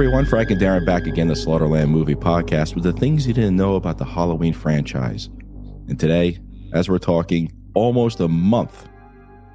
[0.00, 3.34] everyone, Frank and Darren back again, the Slaughtered Lamb Movie Podcast with the things you
[3.34, 5.28] didn't know about the Halloween franchise.
[5.88, 6.38] And today,
[6.72, 8.88] as we're talking, almost a month,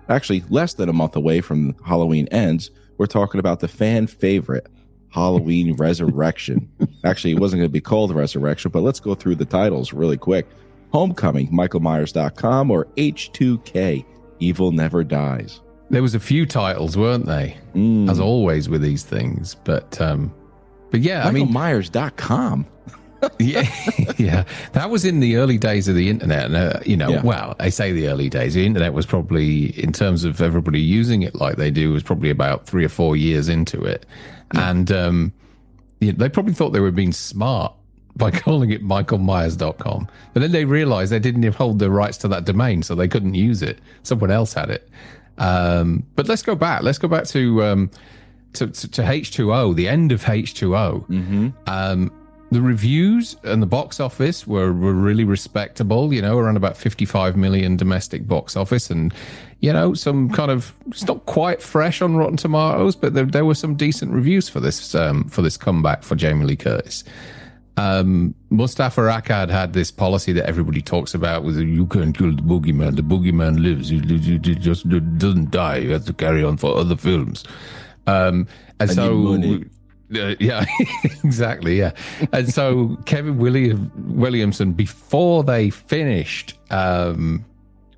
[0.07, 2.69] actually less than a month away from Halloween ends,
[2.99, 4.67] we're talking about the fan favorite,
[5.09, 6.69] Halloween Resurrection.
[7.03, 10.17] actually, it wasn't going to be called Resurrection, but let's go through the titles really
[10.17, 10.45] quick.
[10.93, 14.05] Homecoming, MichaelMyers.com, or H2K,
[14.37, 15.61] Evil Never Dies.
[15.89, 17.57] There was a few titles, weren't they?
[17.73, 18.09] Mm.
[18.09, 20.33] As always with these things, but um,
[20.95, 22.65] but yeah, I mean, MichaelMyers.com.
[23.39, 23.67] yeah,
[24.17, 26.45] yeah, that was in the early days of the internet.
[26.45, 27.21] And, uh, you know, Yeah.
[27.23, 28.53] well, I say the early days.
[28.53, 32.29] The internet was probably, in terms of everybody using it like they do, was probably
[32.29, 34.05] about three or four years into it,
[34.51, 35.33] and um,
[35.99, 37.73] yeah, they probably thought they were being smart
[38.15, 40.07] by calling it michaelmyers.com.
[40.33, 43.33] But then they realized they didn't hold the rights to that domain, so they couldn't
[43.33, 43.79] use it.
[44.03, 44.87] Someone else had it.
[45.39, 46.83] Um, but let's go back.
[46.83, 47.91] Let's go back to um,
[48.55, 51.07] to, to, to H2O, the end of H2O.
[51.07, 51.49] Mm-hmm.
[51.67, 52.11] Um,
[52.51, 57.35] the reviews and the box office were, were really respectable, you know, around about 55
[57.35, 59.13] million domestic box office and,
[59.61, 63.45] you know, some kind of, it's not quite fresh on Rotten Tomatoes, but there, there
[63.45, 67.03] were some decent reviews for this, um, for this comeback for Jamie Lee Curtis.
[67.77, 72.41] Um, Moustapha Akkad had this policy that everybody talks about with you can't kill the
[72.41, 72.95] boogeyman.
[72.95, 73.89] The boogeyman lives.
[73.89, 75.77] He, he- he just doesn't die.
[75.77, 77.43] You have to carry on for other films.
[78.07, 78.47] Um,
[78.79, 79.61] and I so,
[80.13, 80.65] uh, yeah,
[81.23, 81.77] exactly.
[81.77, 81.91] Yeah.
[82.31, 87.43] And so Kevin William, Williamson, before they finished um,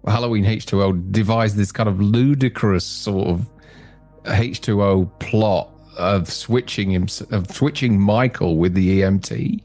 [0.05, 3.49] Halloween H2O, devised this kind of ludicrous sort of
[4.23, 9.61] H2O plot of switching him, of switching Michael with the EMT,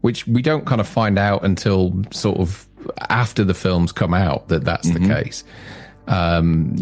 [0.00, 2.66] which we don't kind of find out until sort of
[3.10, 5.44] after the films come out that that's the case.
[6.08, 6.76] Um,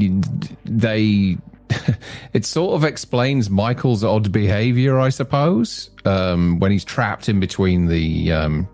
[0.64, 1.38] they,
[2.32, 7.86] it sort of explains Michael's odd behavior, I suppose, um, when he's trapped in between
[7.86, 8.68] the um,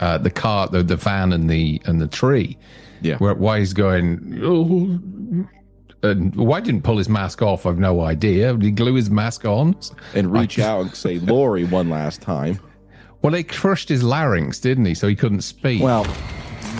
[0.00, 2.58] uh, the car, the, the van, and the and the tree.
[3.02, 3.18] Yeah.
[3.18, 4.98] Where, why he's going, oh,
[6.02, 7.66] and why didn't pull his mask off?
[7.66, 8.52] I've no idea.
[8.52, 9.76] Did he glue his mask on?
[10.14, 12.60] And reach out and say, Laurie, one last time.
[13.22, 14.94] Well, they crushed his larynx, didn't he?
[14.94, 15.82] So he couldn't speak.
[15.82, 16.06] Well,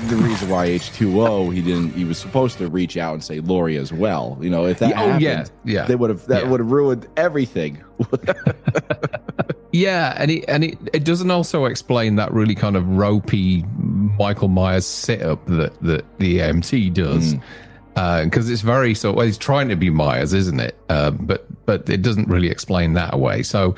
[0.08, 3.76] the reason why H2O, he didn't, he was supposed to reach out and say Laurie
[3.76, 4.38] as well.
[4.40, 6.50] You know, if that Yeah, oh, happened, yeah, yeah, they would have, that yeah.
[6.50, 7.82] would have ruined everything.
[9.72, 13.64] yeah, and he, and it, it doesn't also explain that really kind of ropey
[14.18, 17.34] Michael Myers setup that that the EMT does.
[17.94, 19.12] Because it's very so.
[19.12, 20.76] Well, he's trying to be Myers, isn't it?
[20.90, 23.42] Um, but but it doesn't really explain that away.
[23.42, 23.74] So,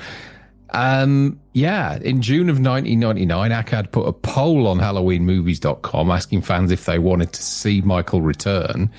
[0.71, 6.85] um, yeah, in June of 1999, Akkad put a poll on HalloweenMovies.com asking fans if
[6.85, 8.91] they wanted to see Michael return,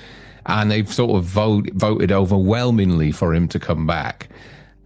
[0.46, 4.28] and they've sort of vote, voted overwhelmingly for him to come back.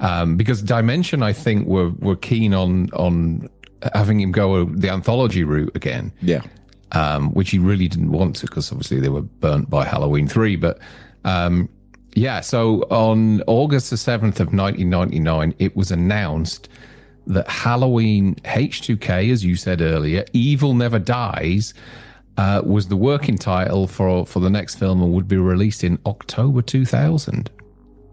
[0.01, 3.49] Um, because Dimension, I think, were were keen on on
[3.93, 6.43] having him go the anthology route again yeah.
[6.93, 10.57] um, which he really didn't want to because obviously they were burnt by Halloween 3.
[10.57, 10.79] But
[11.25, 11.69] um,
[12.15, 16.69] yeah, so on August the 7th of 1999, it was announced
[17.27, 21.75] that Halloween H2K, as you said earlier, Evil Never Dies,
[22.37, 25.99] uh, was the working title for, for the next film and would be released in
[26.07, 27.51] October 2000.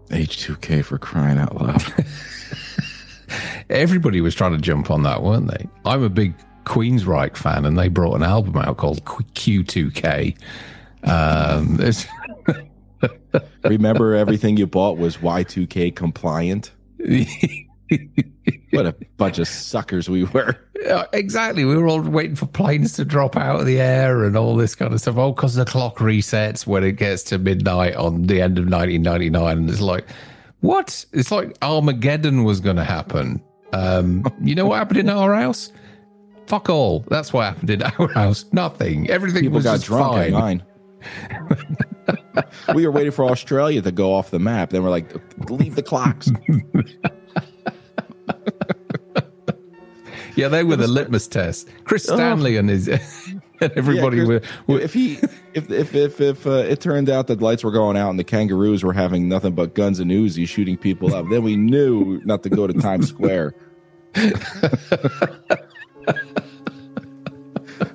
[0.08, 1.82] H2K for crying out loud.
[3.70, 5.68] Everybody was trying to jump on that, weren't they?
[5.84, 6.34] I'm a big
[6.64, 10.36] Queensryche fan, and they brought an album out called Q- Q2K.
[11.04, 11.80] Um,
[13.64, 16.72] Remember, everything you bought was Y2K compliant?
[18.70, 20.56] What a bunch of suckers we were.
[20.80, 21.64] Yeah, exactly.
[21.66, 24.74] We were all waiting for planes to drop out of the air and all this
[24.74, 25.18] kind of stuff.
[25.18, 29.58] Oh, because the clock resets when it gets to midnight on the end of 1999.
[29.58, 30.06] And it's like,
[30.60, 31.04] what?
[31.12, 33.42] It's like Armageddon was going to happen.
[33.74, 35.70] Um, you know what happened in our house?
[36.46, 37.00] Fuck all.
[37.08, 38.46] That's what happened in our house.
[38.52, 39.10] Nothing.
[39.10, 40.62] Everything People was got just drunk fine.
[42.74, 44.70] We were waiting for Australia to go off the map.
[44.70, 45.10] Then we're like,
[45.50, 46.30] leave the clocks.
[50.34, 51.68] Yeah, they were the litmus test.
[51.84, 52.88] Chris Stanley and his
[53.60, 55.18] and everybody Yeah, were, Chris- were if he
[55.52, 58.24] if if if, if uh, it turned out that lights were going out and the
[58.24, 62.42] kangaroos were having nothing but guns and Uzi shooting people up, then we knew not
[62.44, 63.54] to go to Times Square.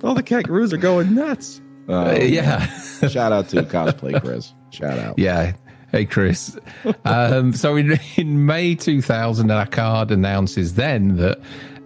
[0.03, 1.59] All the kangaroos are going nuts.
[1.87, 2.65] Oh, yeah.
[3.07, 4.53] Shout out to cosplay Chris.
[4.71, 5.17] Shout out.
[5.17, 5.53] Yeah.
[5.91, 6.57] Hey, Chris.
[7.05, 11.39] Um, so in, in May 2000, Akkad announces then that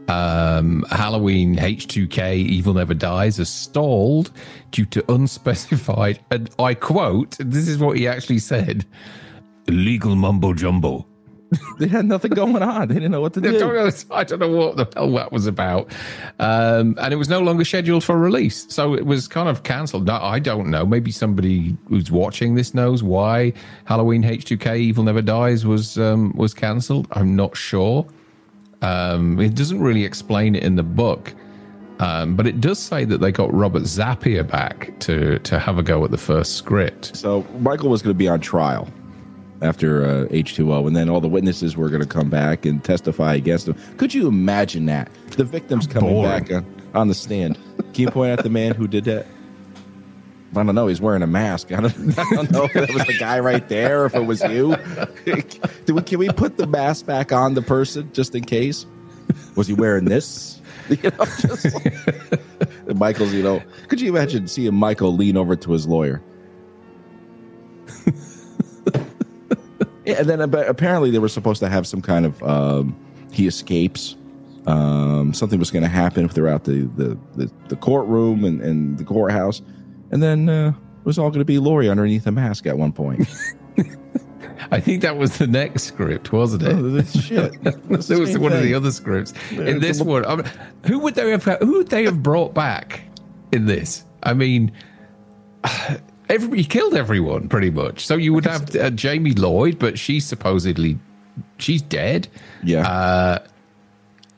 [0.07, 4.31] um, Halloween H2K Evil Never Dies has stalled
[4.71, 8.85] due to unspecified, and I quote, this is what he actually said
[9.67, 11.05] legal mumbo jumbo.
[11.79, 12.87] they had nothing going on.
[12.87, 13.55] They didn't know what to do.
[13.55, 15.91] I don't know, I don't know what the hell that was about.
[16.39, 18.65] Um, and it was no longer scheduled for release.
[18.69, 20.05] So it was kind of cancelled.
[20.07, 20.85] No, I don't know.
[20.85, 23.53] Maybe somebody who's watching this knows why
[23.85, 27.07] Halloween H2K Evil Never Dies was um, was cancelled.
[27.11, 28.07] I'm not sure.
[28.81, 31.33] Um, it doesn't really explain it in the book.
[31.99, 35.83] Um, but it does say that they got Robert Zappia back to to have a
[35.83, 37.15] go at the first script.
[37.15, 38.89] So Michael was going to be on trial
[39.61, 43.35] after uh, H2O, and then all the witnesses were going to come back and testify
[43.35, 43.75] against him.
[43.97, 45.11] Could you imagine that?
[45.37, 46.43] The victims coming Boring.
[46.43, 46.65] back on,
[46.95, 47.57] on the stand.
[47.93, 49.25] Can you point out the man who did that?
[50.53, 50.87] I don't know.
[50.87, 51.71] He's wearing a mask.
[51.71, 54.25] I don't, I don't know if it was the guy right there or if it
[54.25, 54.75] was you.
[55.85, 58.85] Do we, can we put the mask back on the person just in case?
[59.55, 60.57] Was he wearing this?
[60.89, 65.71] You know, just like- Michael's, you know, could you imagine seeing Michael lean over to
[65.71, 66.21] his lawyer?
[70.05, 72.95] Yeah, and then ab- apparently they were supposed to have some kind of um,
[73.31, 74.15] he escapes.
[74.67, 79.03] Um, something was going to happen throughout the the, the, the courtroom and, and the
[79.03, 79.61] courthouse,
[80.11, 82.91] and then uh, it was all going to be Laurie underneath a mask at one
[82.91, 83.27] point.
[84.71, 86.73] I think that was the next script, wasn't it?
[86.73, 87.53] Oh, this shit.
[87.63, 89.33] There was one of the other scripts.
[89.51, 90.45] In this one, I mean,
[90.85, 91.43] who would they have?
[91.43, 93.03] Who would they have brought back
[93.51, 94.05] in this?
[94.23, 94.71] I mean,
[96.31, 98.05] everybody killed everyone pretty much.
[98.05, 100.97] So you would have uh, Jamie Lloyd, but she's supposedly
[101.57, 102.27] she's dead.
[102.63, 102.87] Yeah.
[102.87, 103.39] Uh,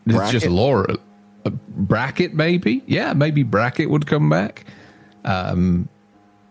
[0.05, 0.97] It's just Laura.
[1.45, 2.83] Uh, Brackett, maybe.
[2.87, 4.65] Yeah, maybe Brackett would come back.
[5.23, 5.87] Dun,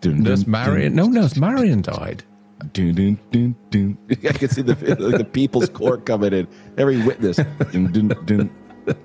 [0.02, 0.94] Nurse dun, Marion.
[0.94, 2.24] No, Nurse Marion died.
[2.72, 3.98] Dun, dun, dun, dun.
[4.10, 6.48] I can see the like the people's court coming in.
[6.78, 7.36] Every witness.
[7.36, 8.50] Dun, dun, dun.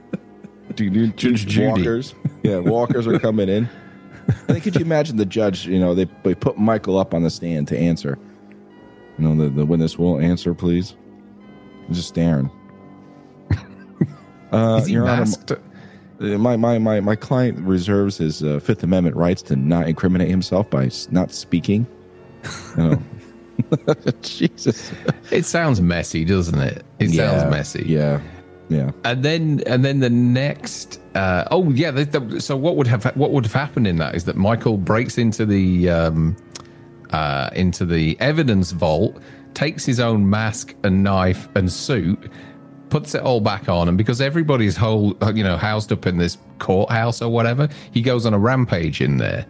[0.75, 1.65] Dun, dun, Judy.
[1.65, 2.13] Walkers.
[2.43, 3.67] Yeah, walkers are coming in.
[4.27, 7.23] And then could you imagine the judge, you know, they, they put Michael up on
[7.23, 8.17] the stand to answer.
[9.17, 10.95] You know, the, the witness will answer, please.
[11.87, 12.51] He's just staring.
[14.51, 15.51] Uh, Is he Your masked?
[15.51, 15.57] uh,
[16.19, 20.69] my, my, my, my client reserves his uh, Fifth Amendment rights to not incriminate himself
[20.69, 21.87] by not speaking.
[22.77, 23.01] Oh.
[24.21, 24.91] Jesus.
[25.31, 26.83] It sounds messy, doesn't it?
[26.99, 27.83] It sounds messy.
[27.87, 28.21] Yeah.
[28.69, 28.91] Yeah.
[29.05, 33.05] and then and then the next uh, oh yeah the, the, so what would have
[33.15, 36.35] what would have happened in that is that michael breaks into the um,
[37.11, 39.17] uh, into the evidence vault
[39.53, 42.29] takes his own mask and knife and suit
[42.89, 46.17] puts it all back on and because everybody's whole uh, you know housed up in
[46.17, 49.45] this courthouse or whatever he goes on a rampage in there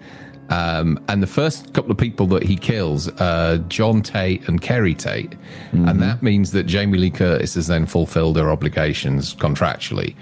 [0.49, 4.94] um, and the first couple of people that he kills uh, John Tate and Kerry
[4.95, 5.35] Tate.
[5.71, 10.15] And that means that Jamie Lee Curtis has then fulfilled her obligations contractually.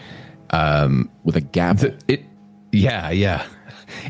[1.24, 1.42] With a.
[1.80, 2.26] Th- It,
[2.72, 3.46] yeah, yeah.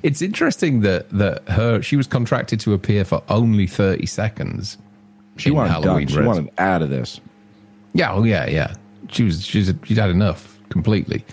[0.04, 4.78] It's interesting that that her she was contracted to appear for only thirty seconds.
[5.36, 6.16] she wanted Halloween done.
[6.16, 7.20] She wanted out of this.
[7.94, 8.74] Yeah, oh yeah, yeah.
[9.10, 11.26] She was she's she'd had enough completely.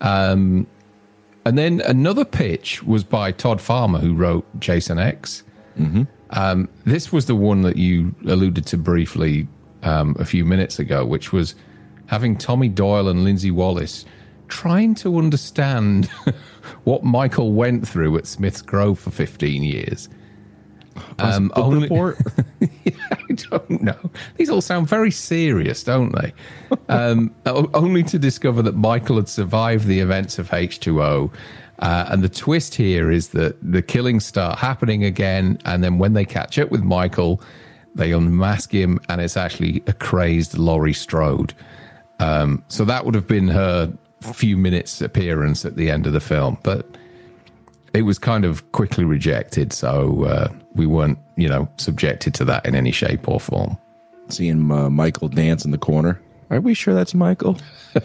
[0.00, 0.66] Um,
[1.44, 5.42] and then another pitch was by Todd Farmer, who wrote Jason X.
[6.30, 9.48] Um, this was the one that you alluded to briefly
[9.82, 11.54] um, a few minutes ago, which was
[12.06, 14.04] having Tommy Doyle and Lindsay Wallace
[14.48, 16.06] trying to understand
[16.84, 20.08] what Michael went through at Smith's Grove for 15 years.
[21.18, 22.18] Um, only- report?
[22.60, 24.10] I don't know.
[24.36, 26.32] These all sound very serious, don't they?
[26.88, 31.30] Um, only to discover that Michael had survived the events of H2O.
[31.78, 35.58] Uh, and the twist here is that the killings start happening again.
[35.64, 37.42] And then when they catch up with Michael,
[37.94, 41.54] they unmask him, and it's actually a crazed Laurie Strode.
[42.20, 46.20] Um, so that would have been her few minutes appearance at the end of the
[46.20, 46.58] film.
[46.62, 46.86] But
[47.94, 52.64] it was kind of quickly rejected, so uh, we weren't, you know, subjected to that
[52.66, 53.76] in any shape or form.
[54.28, 56.20] Seeing uh, Michael dance in the corner.
[56.50, 57.58] Are we sure that's Michael?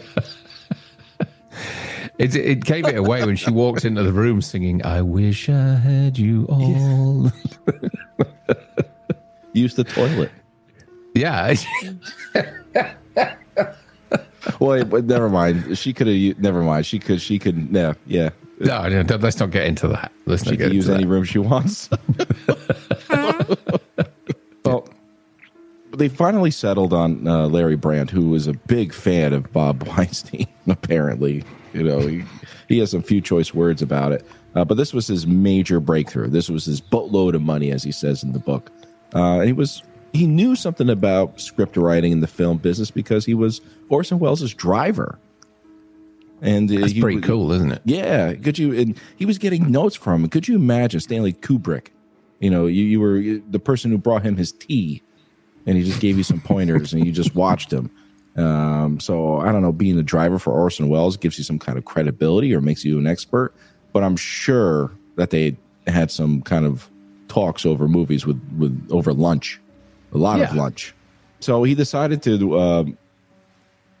[2.18, 5.76] It, it gave it away when she walked into the room singing, "I wish I
[5.76, 7.30] had you all."
[9.52, 10.32] Use the toilet.
[11.14, 11.54] Yeah,
[14.60, 15.78] Well, but never mind.
[15.78, 16.38] She could have.
[16.40, 16.86] Never mind.
[16.86, 17.20] She could.
[17.20, 17.68] She could.
[17.70, 17.92] Yeah.
[18.06, 18.30] Yeah.
[18.60, 20.10] No, no, don't- let's not get into that.
[20.26, 21.10] Let's She not get could use into any that.
[21.10, 21.88] room she wants.
[24.64, 24.88] well,
[25.92, 30.46] they finally settled on uh, Larry Brand, who was a big fan of Bob Weinstein.
[30.68, 32.24] Apparently, you know, he,
[32.68, 34.24] he has some few choice words about it.
[34.54, 36.28] Uh, but this was his major breakthrough.
[36.28, 38.70] This was his boatload of money, as he says in the book.
[39.14, 43.24] Uh, and he was he knew something about script writing in the film business because
[43.26, 45.18] he was Orson Welles' driver.
[46.40, 47.82] And uh, That's he- pretty cool, isn't it?
[47.84, 48.72] yeah, could you?
[48.72, 50.30] And he was getting notes from him.
[50.30, 51.88] Could you imagine Stanley Kubrick?
[52.40, 55.02] You know, you, you were the person who brought him his tea
[55.66, 57.90] and he just gave you some pointers, and you just watched him.
[58.36, 61.76] Um, so I don't know, being the driver for Orson Welles gives you some kind
[61.76, 63.52] of credibility or makes you an expert.
[63.92, 65.56] But I'm sure that they
[65.88, 66.88] had some kind of
[67.26, 69.60] talks over movies with with over lunch,
[70.14, 70.94] a lot of lunch.
[71.40, 72.98] So he decided to um,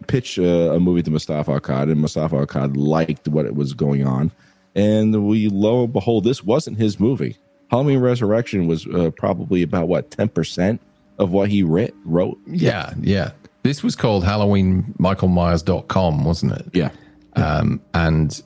[0.06, 4.06] pitch uh, a movie to Moustapha Akkad, and Moustapha Akkad liked what it was going
[4.06, 4.30] on.
[4.74, 7.36] And we, lo and behold, this wasn't his movie.
[7.70, 10.80] Halloween Resurrection was uh, probably about what ten percent
[11.18, 12.38] of what he writ, wrote.
[12.46, 13.32] Yeah, yeah.
[13.64, 16.66] This was called halloween michael HalloweenMichaelMyers.com, wasn't it?
[16.72, 16.90] Yeah,
[17.34, 18.40] um, and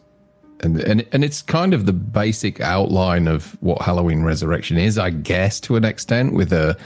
[0.62, 5.10] and and and it's kind of the basic outline of what Halloween Resurrection is, I
[5.10, 6.76] guess, to an extent, with a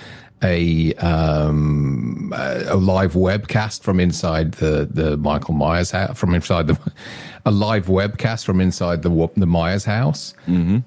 [0.43, 6.78] a um a live webcast from inside the the Michael Myers house, from inside the
[7.47, 10.35] a live webcast from inside the the Myers house.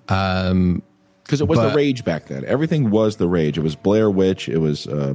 [0.10, 0.84] Um,
[1.24, 2.44] because it was the rage back then.
[2.46, 3.56] Everything was the rage.
[3.56, 4.50] It was Blair Witch.
[4.50, 5.13] It was uh,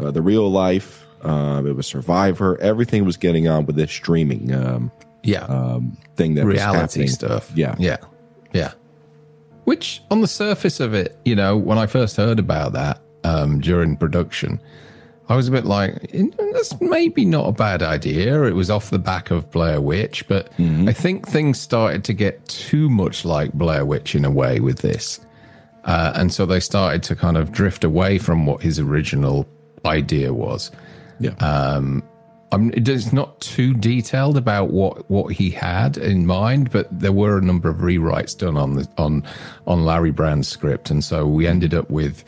[0.00, 1.06] uh, the real life.
[1.22, 2.60] Uh, it was Survivor.
[2.60, 4.90] Everything was getting on with this streaming um,
[5.22, 7.52] yeah, um, thing that was reality stuff.
[7.54, 7.76] Yeah.
[7.78, 7.98] yeah,
[8.52, 8.72] yeah.
[9.64, 13.60] Which, on the surface of it, you know, when I first heard about that um,
[13.60, 14.60] during production,
[15.28, 18.42] I was a bit like, "Eh, that's maybe not a bad idea.
[18.44, 20.50] It was off the back of Blair Witch, but
[20.88, 24.78] I think things started to get too much like Blair Witch in a way with
[24.78, 25.20] this.
[25.84, 29.46] Uh, and so they started to kind of drift away from what his original
[29.84, 30.70] idea was.
[31.18, 31.34] Yeah.
[32.52, 37.38] I'm, it's not too detailed about what, what he had in mind, but there were
[37.38, 39.24] a number of rewrites done on the on
[39.66, 42.24] on Larry Brand's script, and so we ended up with,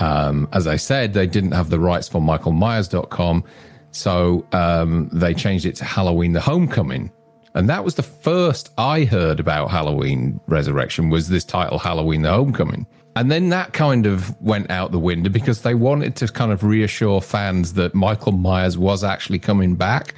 [0.00, 3.44] um, as I said, they didn't have the rights for MichaelMyers.com,
[3.90, 7.10] so um, they changed it to Halloween: The Homecoming,
[7.54, 12.30] and that was the first I heard about Halloween Resurrection was this title, Halloween: The
[12.30, 12.86] Homecoming.
[13.14, 16.64] And then that kind of went out the window because they wanted to kind of
[16.64, 20.14] reassure fans that Michael Myers was actually coming back.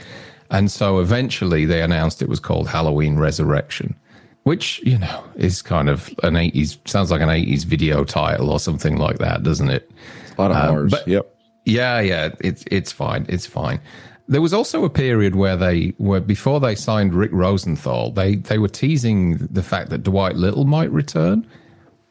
[0.50, 3.96] And so eventually they announced it was called Halloween Resurrection,
[4.44, 8.60] which, you know, is kind of an 80s, sounds like an 80s video title or
[8.60, 9.90] something like that, doesn't it?
[10.36, 10.90] a lot of um, horrors.
[10.92, 11.30] but- yep.
[11.66, 13.80] Yeah, yeah, it's it's fine, it's fine.
[14.28, 18.58] There was also a period where they were before they signed Rick Rosenthal, they they
[18.58, 21.46] were teasing the fact that Dwight Little might return,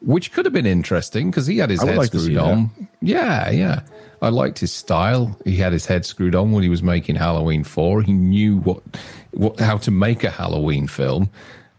[0.00, 2.88] which could have been interesting because he had his I head like screwed on.
[3.00, 3.82] Yeah, yeah.
[4.22, 5.38] I liked his style.
[5.44, 8.02] He had his head screwed on when he was making Halloween Four.
[8.02, 8.82] He knew what
[9.30, 11.30] what how to make a Halloween film.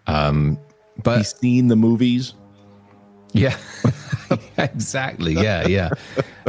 [0.08, 0.58] Um,
[1.04, 2.34] but He's seen the movies.
[3.34, 3.58] yeah,
[4.58, 5.34] exactly.
[5.34, 5.90] Yeah, yeah.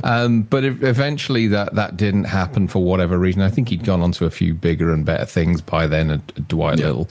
[0.05, 3.43] Um, but eventually, that that didn't happen for whatever reason.
[3.43, 6.11] I think he'd gone on to a few bigger and better things by then.
[6.11, 6.87] At Dwight Yeah.
[6.87, 7.09] Little,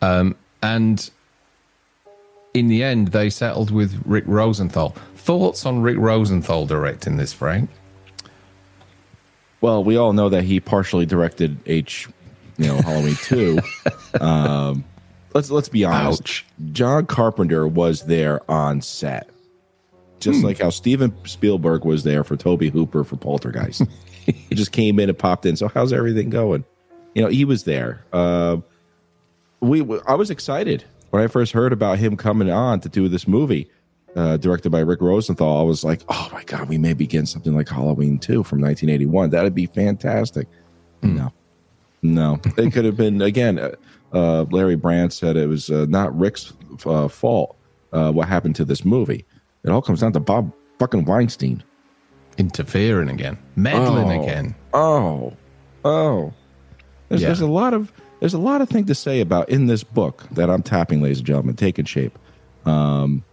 [0.00, 1.10] um, and
[2.54, 4.90] in the end, they settled with Rick Rosenthal.
[5.16, 7.68] Thoughts on Rick Rosenthal directing this, Frank?
[9.60, 12.08] Well, we all know that he partially directed H,
[12.56, 13.58] you know, Halloween two.
[14.20, 14.84] um,
[15.34, 16.22] let's let's be honest.
[16.22, 16.46] Ouch.
[16.72, 19.28] John Carpenter was there on set,
[20.18, 23.82] just like how Steven Spielberg was there for Tobe Hooper for Poltergeist.
[24.26, 25.56] he just came in and popped in.
[25.56, 26.64] So how's everything going?
[27.14, 28.04] You know, he was there.
[28.12, 28.58] Uh,
[29.60, 33.28] we I was excited when I first heard about him coming on to do this
[33.28, 33.70] movie.
[34.16, 37.26] Uh, directed by Rick Rosenthal, I was like, "Oh my god, we may be getting
[37.26, 39.30] something like Halloween 2 from 1981.
[39.30, 40.48] That'd be fantastic."
[41.02, 41.32] No,
[42.02, 43.60] no, it could have been again.
[43.60, 43.70] Uh,
[44.12, 46.52] uh, Larry Brand said it was uh, not Rick's
[46.86, 47.56] uh, fault.
[47.92, 49.24] Uh, what happened to this movie?
[49.64, 51.62] It all comes down to Bob fucking Weinstein.
[52.38, 54.22] Interfering again, meddling Oh.
[54.22, 54.54] again.
[54.72, 55.32] Oh,
[55.84, 56.32] oh.
[57.08, 57.28] There's, Yeah.
[57.28, 60.26] there's a lot of there's a lot of thing to say about in this book
[60.32, 62.18] that I'm tapping, ladies and gentlemen, taking shape.
[62.66, 63.24] Um,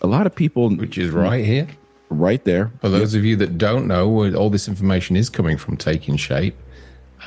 [0.00, 1.66] a lot of people Which is right here.
[2.10, 2.72] right there.
[2.80, 6.54] For those of you that don't know, all this information is coming from Taking Shape,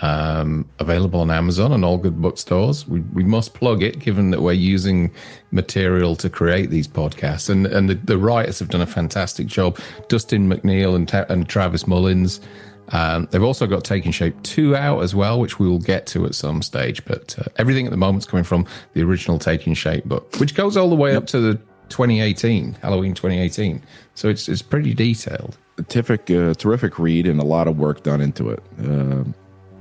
[0.02, 2.88] um, available on Amazon and all good bookstores.
[2.88, 5.12] We, we must plug it, given that we're using
[5.52, 9.80] material to create these podcasts, and and the, the writers have done a fantastic job.
[10.08, 12.42] Dustin McNeil and Ta- and Travis Mullins.
[12.90, 16.28] Um, they've also got Taking Shape 2 out as well, which we will get to
[16.28, 17.04] at some stage.
[17.06, 20.54] But uh, everything at the moment is coming from the original Taking Shape book, which
[20.54, 21.56] goes all the way up to the
[21.90, 23.82] 2018, Halloween 2018.
[24.14, 25.58] So it's, it's pretty detailed.
[25.88, 28.62] terrific, uh, terrific read and a lot of work done into it.
[28.78, 29.34] Um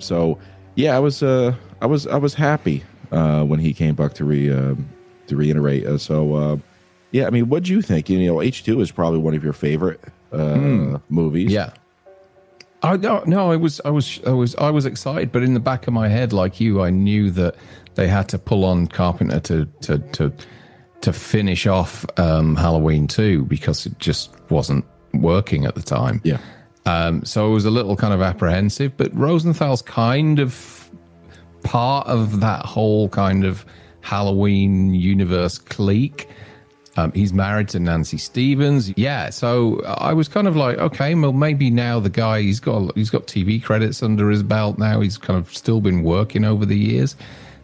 [0.05, 0.39] so,
[0.77, 4.25] yeah, I was, uh, I was, I was happy uh, when he came back to
[4.25, 4.89] re, um
[5.27, 5.87] to reiterate.
[5.87, 6.57] Uh, so, uh,
[7.11, 8.11] yeah, I mean, what do you think?
[8.11, 10.01] You know, H two is probably one of your favorite
[10.33, 11.51] uh, movies.
[11.51, 11.73] Yeah.
[12.83, 15.61] I no, no, I was, I was, I was, I was excited, but in the
[15.61, 17.55] back of my head, like you, I knew that
[17.95, 20.33] they had to pull on Carpenter to to to
[21.01, 24.85] to finish off um, Halloween two because it just wasn't
[25.15, 26.21] working at the time.
[26.25, 26.39] Yeah.
[26.87, 30.91] Um, so I was a little kind of apprehensive, but Rosenthal's kind of
[31.63, 33.65] part of that whole kind of
[34.03, 36.29] Halloween universe clique.
[36.97, 38.97] Um, he's married to Nancy Stephens.
[38.97, 42.95] Yeah, so I was kind of like, okay, well, maybe now the guy he's got
[42.97, 45.01] he's got TV credits under his belt now.
[45.01, 47.17] He's kind of still been working over the years.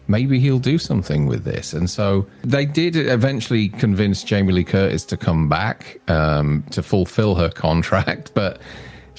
[0.07, 1.71] Maybe he'll do something with this.
[1.71, 7.35] And so they did eventually convince Jamie Lee Curtis to come back um, to fulfill
[7.35, 8.59] her contract, but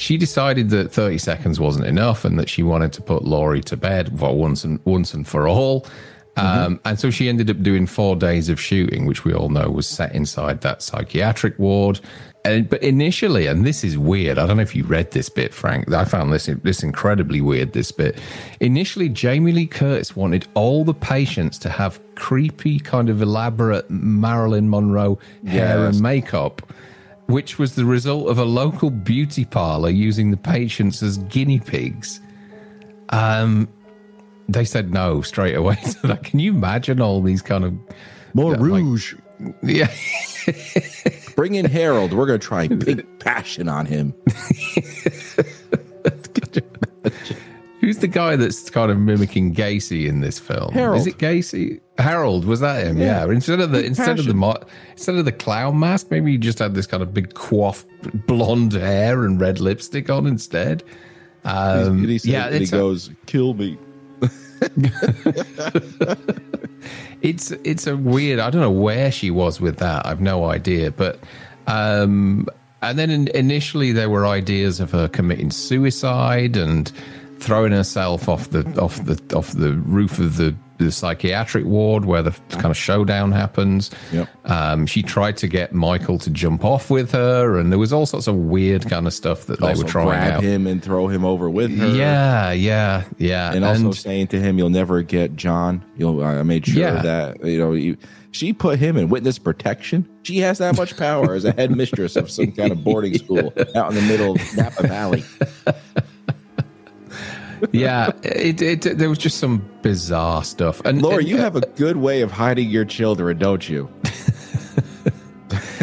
[0.03, 3.77] she decided that 30 seconds wasn't enough and that she wanted to put Laurie to
[3.77, 5.87] bed for once and once and for all.
[6.37, 9.69] Um, and so she ended up doing four days of shooting, which we all know
[9.71, 12.01] was set inside that psychiatric ward.
[12.45, 14.39] And, but initially, and this is weird.
[14.39, 15.93] I don't know if you read this bit, Frank.
[15.93, 17.73] I found this this incredibly weird.
[17.73, 18.19] This bit.
[18.61, 24.69] Initially, Jamie Lee Curtis wanted all the patients to have creepy, kind of elaborate Marilyn
[24.71, 25.95] Monroe hair Yes.
[25.95, 26.63] and makeup,
[27.33, 32.21] which was the result of a local beauty parlor using the patients as guinea pigs.
[33.09, 33.69] Um,
[34.49, 36.25] they said no straight away to that.
[36.25, 37.73] Can you imagine all these kind of
[38.35, 39.15] More Yeah, like- rouge.
[39.62, 39.91] yeah?
[41.37, 42.12] Bring in Harold.
[42.12, 44.12] We're going to try big passion on him.
[47.83, 50.73] Who's the guy that's kind of mimicking Gacy in this film?
[50.73, 51.01] Harold.
[51.01, 51.81] Is it Gacy?
[51.99, 52.97] Harold was that him?
[52.97, 53.25] Yeah.
[53.25, 54.62] Instead of the instead of the mo-
[54.93, 57.85] instead of the clown mask, maybe he just had this kind of big coif
[58.29, 60.85] blonde hair and red lipstick on instead.
[61.45, 63.77] Um, and he, said, yeah, and he it's a- goes, "Kill me."
[67.23, 68.39] it's it's a weird.
[68.39, 70.07] I don't know where she was with that.
[70.07, 70.92] I've no idea.
[70.92, 71.18] But
[71.66, 72.47] um,
[72.81, 76.92] and then in, initially there were ideas of her committing suicide and
[77.42, 82.22] throwing herself off the off the off the roof of the, the psychiatric ward where
[82.22, 83.90] the kind of showdown happens.
[84.12, 84.28] Yep.
[84.44, 88.07] Um, she tried to get Michael to jump off with her, and there was all
[88.07, 90.42] sorts of weird kind of stuff that they were trying grab out.
[90.42, 91.88] him and throw him over with her.
[91.88, 93.52] Yeah, yeah, yeah.
[93.52, 96.22] and also saying to him, "You'll never get John." You'll.
[96.24, 97.02] I made sure Yeah.
[97.02, 97.72] that you know.
[97.72, 97.96] You,
[98.35, 100.09] she put him in witness protection.
[100.22, 103.90] She has that much power as a headmistress of some kind of boarding school out
[103.90, 105.22] in the middle of Napa Valley.
[107.72, 110.81] yeah, it, it there was just some bizarre stuff.
[110.85, 113.88] And Laura, and, you uh, have a good way of hiding your children, don't you?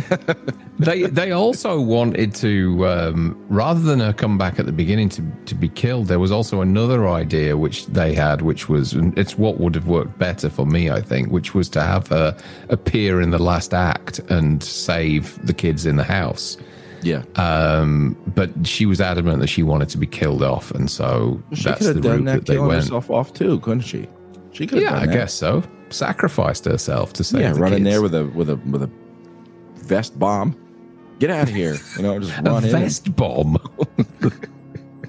[0.79, 5.23] they they also wanted to um, rather than her come back at the beginning to
[5.45, 6.07] to be killed.
[6.07, 10.17] There was also another idea which they had, which was it's what would have worked
[10.17, 12.35] better for me, I think, which was to have her
[12.69, 16.57] appear in the last act and save the kids in the house.
[17.01, 17.23] Yeah.
[17.35, 21.63] Um, but she was adamant that she wanted to be killed off, and so she
[21.63, 22.73] that's could the have done route that, that they went.
[22.83, 24.07] herself off too, couldn't she?
[24.51, 24.81] She could.
[24.81, 25.13] Yeah, have I that.
[25.13, 25.63] guess so.
[25.89, 28.89] Sacrificed herself to save Yeah, the run in there with a with a with a
[29.85, 30.55] vest bomb.
[31.19, 31.75] Get out of here!
[31.97, 32.71] You know, just a run in.
[32.71, 33.57] vest bomb.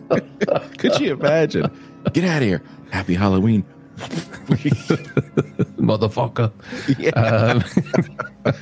[0.79, 1.71] Could you imagine?
[2.13, 2.63] Get out of here!
[2.91, 3.65] Happy Halloween.
[5.79, 6.51] motherfucker.
[6.99, 7.11] yeah.
[7.11, 8.55] Um,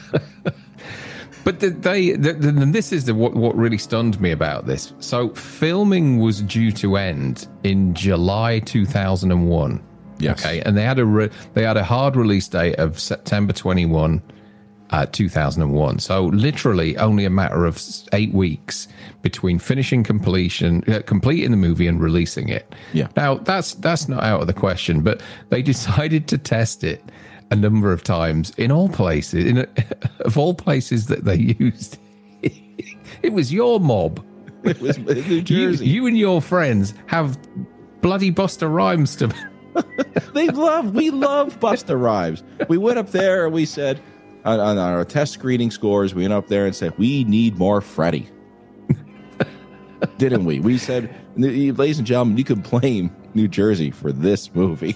[1.45, 4.67] but the, they, the, the, and this is the, what, what really stunned me about
[4.67, 4.93] this.
[5.01, 9.85] So, filming was due to end in July 2001.
[10.19, 10.41] Yes.
[10.41, 14.21] Okay, and they had a re- they had a hard release date of September 21,
[14.91, 16.01] uh, 2001.
[16.01, 17.81] So, literally, only a matter of
[18.13, 18.89] eight weeks
[19.23, 22.75] between finishing completion, uh, completing the movie, and releasing it.
[22.93, 23.09] Yeah.
[23.17, 27.03] Now that's that's not out of the question, but they decided to test it
[27.51, 29.45] a number of times in all places.
[29.45, 29.59] In
[30.21, 31.99] of all places that they used,
[33.23, 34.25] it was your mob.
[34.65, 35.87] it was New You, Jersey.
[35.89, 37.39] you and your friends have
[38.01, 39.33] bloody Busta Rhymes to.
[40.35, 40.95] they love.
[40.95, 42.43] We love Busta Rhymes.
[42.69, 44.01] We went up there and we said
[44.45, 46.15] on, on our test screening scores.
[46.15, 48.29] We went up there and said we need more Freddy.
[50.19, 50.61] Didn't we?
[50.61, 54.95] We said, ladies and gentlemen, you can blame New Jersey for this movie.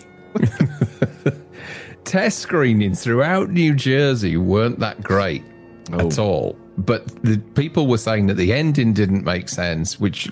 [2.12, 5.42] Test screenings throughout New Jersey weren't that great
[5.94, 6.22] at Oh.
[6.22, 6.56] all.
[6.76, 10.28] But the people were saying that the ending didn't make sense, which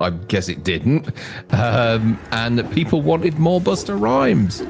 [0.00, 1.08] I guess it didn't,
[1.50, 4.62] um, and that people wanted more Busta Rhymes.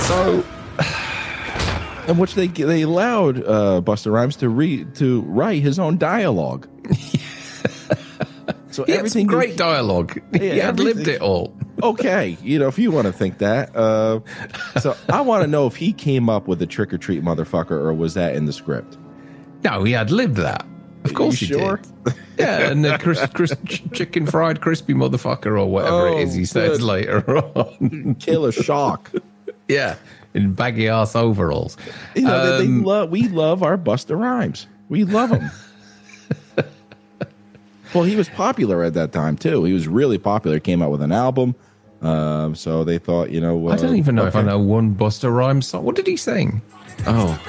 [0.00, 0.44] So
[2.08, 6.68] in which they they allowed uh, Busta Rhymes to read to write his own dialogue.
[8.70, 10.20] so he everything great dialogue.
[10.38, 11.56] he had lived it all.
[11.82, 13.74] Okay, you know, if you want to think that.
[13.74, 14.20] Uh,
[14.80, 17.72] so I want to know if he came up with the trick or treat motherfucker,
[17.72, 18.96] or was that in the script?
[19.64, 20.64] No, he had lived that.
[21.04, 21.80] Of course you he sure?
[22.04, 22.14] did.
[22.38, 26.34] Yeah, and the cris- cris- ch- chicken fried crispy motherfucker or whatever Oh, it is
[26.34, 26.84] he says good.
[26.86, 28.14] later on.
[28.20, 29.10] Killer shock.
[29.68, 29.96] yeah,
[30.34, 31.76] in baggy ass overalls.
[32.14, 33.10] You know, they, they Um, love.
[33.10, 34.68] We love our Busta Rhymes.
[34.88, 35.50] We love him.
[37.94, 39.64] Well, he was popular at that time too.
[39.64, 40.58] He was really popular.
[40.58, 41.54] Came out with an album.
[42.02, 44.30] Um, so they thought, you know, uh, I don't even know okay.
[44.30, 45.84] if I know one Busta Rhymes song.
[45.84, 46.60] What did he sing?
[47.06, 47.40] Oh,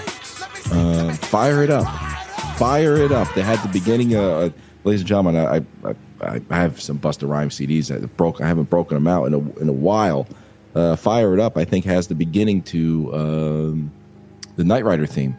[0.72, 1.88] uh, fire it up,
[2.58, 3.34] fire it up.
[3.34, 4.16] They had the beginning.
[4.16, 4.52] Uh,
[4.84, 5.90] ladies and gentlemen, I,
[6.24, 8.42] I, I have some Busta Rhymes CDs that broke.
[8.42, 10.28] I haven't broken them out in a in a while.
[10.76, 11.58] Uh, fire it up.
[11.58, 13.92] I think has the beginning to um,
[14.56, 15.36] the Knight Rider theme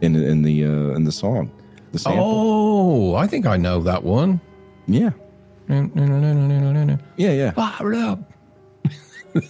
[0.00, 1.50] in in the uh, in the song.
[1.92, 2.24] The sample.
[2.24, 4.40] Oh, I think I know that one.
[4.86, 5.10] Yeah.
[7.16, 7.50] Yeah, yeah.
[7.52, 8.20] Fire it up.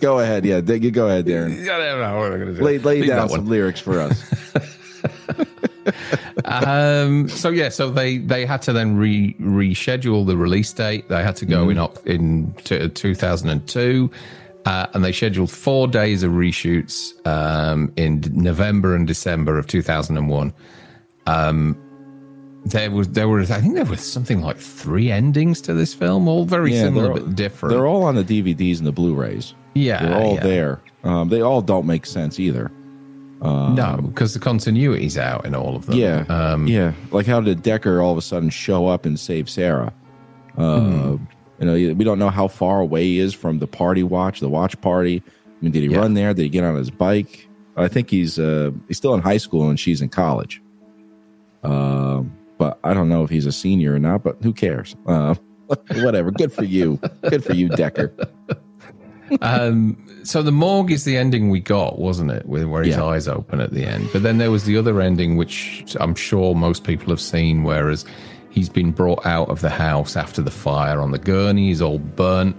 [0.00, 0.58] go ahead, yeah.
[0.58, 1.64] You go ahead, Darren.
[1.64, 2.64] Yeah, I don't know what I'm going to do.
[2.64, 4.22] Lay, lay down some lyrics for us.
[6.44, 11.08] um, so yeah, so they they had to then re reschedule the release date.
[11.08, 12.06] They had to go mm.
[12.06, 14.10] in in 2002.
[14.66, 20.54] Uh, and they scheduled four days of reshoots um, in November and December of 2001.
[21.26, 21.83] Um,
[22.64, 26.28] there was there were I think there was something like three endings to this film,
[26.28, 27.74] all very yeah, similar but different.
[27.74, 29.54] They're all on the DVDs and the Blu-rays.
[29.74, 30.42] Yeah, they're all yeah.
[30.42, 30.82] there.
[31.02, 32.70] Um, they all don't make sense either.
[33.42, 35.96] Um, no, because the continuity's out in all of them.
[35.96, 36.94] Yeah, um, yeah.
[37.10, 39.92] Like how did Decker all of a sudden show up and save Sarah?
[40.56, 41.24] Uh, hmm.
[41.60, 44.48] You know, we don't know how far away he is from the party watch, the
[44.48, 45.22] watch party.
[45.46, 45.98] I mean, did he yeah.
[45.98, 46.32] run there?
[46.32, 47.48] Did he get on his bike?
[47.76, 50.62] I think he's uh, he's still in high school and she's in college.
[51.62, 52.22] Uh,
[52.58, 54.22] but I don't know if he's a senior or not.
[54.22, 54.96] But who cares?
[55.06, 55.34] Uh,
[55.96, 56.30] whatever.
[56.30, 57.00] Good for you.
[57.28, 58.14] Good for you, Decker.
[59.40, 62.46] um, so the morgue is the ending we got, wasn't it?
[62.46, 63.04] With where his yeah.
[63.04, 64.08] eyes open at the end.
[64.12, 68.04] But then there was the other ending, which I'm sure most people have seen, whereas
[68.54, 71.66] He's been brought out of the house after the fire on the gurney.
[71.66, 72.54] He's all burnt.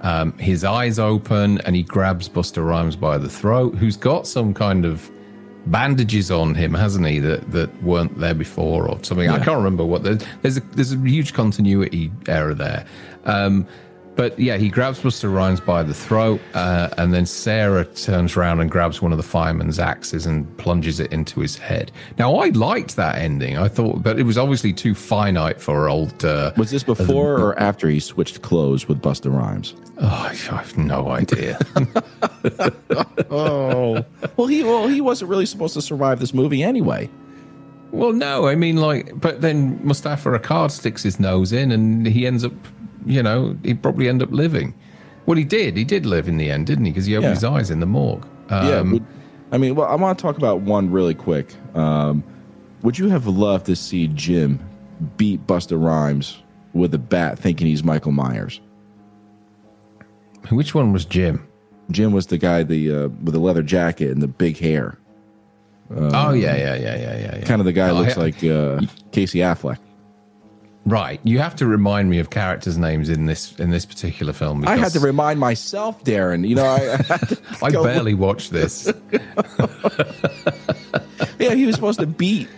[0.00, 4.54] Um, his eyes open and he grabs Busta Rhymes by the throat, who's got some
[4.54, 5.10] kind of
[5.66, 7.18] bandages on him, hasn't he?
[7.18, 9.26] That that weren't there before or something.
[9.26, 9.34] Yeah.
[9.34, 10.02] I can't remember what.
[10.02, 12.86] There's there's a, there's a huge continuity error there.
[13.24, 13.66] Um,
[14.16, 18.60] but yeah, he grabs Busta Rhymes by the throat, uh, and then Sarah turns around
[18.60, 21.92] and grabs one of the fireman's axes and plunges it into his head.
[22.18, 23.58] Now, I liked that ending.
[23.58, 26.24] I thought, but it was obviously too finite for old.
[26.24, 29.74] Uh, was this before or after he switched clothes with Busta Rhymes?
[29.98, 31.58] Oh, I have no idea.
[33.30, 34.04] oh,
[34.36, 37.08] well, he well he wasn't really supposed to survive this movie anyway.
[37.92, 42.26] Well, no, I mean, like, but then Moustapha Akkad sticks his nose in, and he
[42.26, 42.52] ends up
[43.06, 44.74] you know, he'd probably end up living.
[45.24, 45.76] Well, he did.
[45.76, 46.90] He did live in the end, didn't he?
[46.92, 47.34] Because he opened yeah.
[47.34, 48.26] his eyes in the morgue.
[48.50, 49.00] Um, yeah.
[49.52, 51.54] I mean, well, I want to talk about one really quick.
[51.74, 52.22] Um,
[52.82, 54.60] would you have loved to see Jim
[55.16, 56.42] beat Busta Rhymes
[56.72, 58.60] with a bat, thinking he's Michael Myers?
[60.50, 61.46] Which one was Jim?
[61.90, 64.98] Jim was the guy the uh, with the leather jacket and the big hair.
[65.90, 67.44] Um, oh yeah, yeah, yeah, yeah, yeah.
[67.44, 68.80] Kind of the guy oh, looks like uh,
[69.12, 69.78] Casey Affleck.
[70.86, 74.64] Right, you have to remind me of characters' names in this in this particular film.
[74.68, 76.48] I had to remind myself, Darren.
[76.48, 77.00] You know, I
[77.60, 78.92] I, barely watched this.
[81.40, 82.48] yeah, he was supposed to beat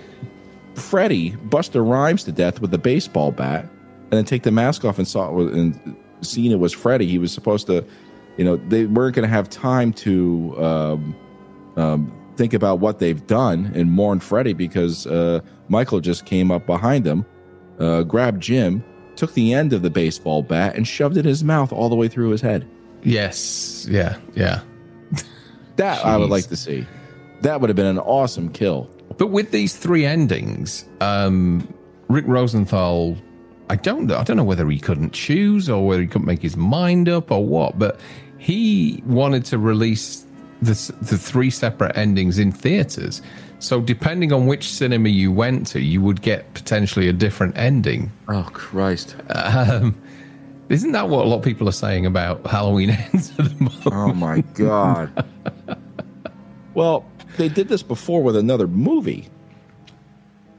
[0.75, 4.99] Freddy Busta Rhymes to death with a baseball bat, and then take the mask off
[4.99, 7.07] and saw it and seen it was Freddy.
[7.07, 7.83] He was supposed to,
[8.37, 11.17] you know, they weren't going to have time to um,
[11.79, 16.67] um, think about what they've done and mourn Freddy because uh, Michael just came up
[16.67, 17.25] behind them
[17.79, 18.85] uh, grabbed Jim,
[19.17, 21.97] took the end of the baseball bat, and shoved it in his mouth all the
[21.97, 22.69] way through his head.
[23.03, 23.87] Yes.
[23.91, 24.17] Yeah.
[24.35, 24.61] Yeah.
[25.77, 26.87] that I would like to see.
[27.43, 28.91] That would have been an awesome kill.
[29.17, 31.73] But with these three endings, um,
[32.09, 33.17] Rick Rosenthal,
[33.71, 34.11] I don't.
[34.11, 37.31] I don't know whether he couldn't choose or whether he couldn't make his mind up
[37.31, 38.01] or what, but
[38.39, 40.25] he wanted to release
[40.63, 43.23] the, the three separate endings in theaters.
[43.61, 48.13] So depending on which cinema you went to, you would get potentially a different ending.
[48.29, 49.17] Oh Christ!
[49.31, 50.01] Um,
[50.69, 53.87] isn't that what a lot of people are saying about Halloween ends at the moment?
[53.87, 55.25] Oh my god!
[56.75, 57.05] well,
[57.37, 59.29] they did this before with another movie.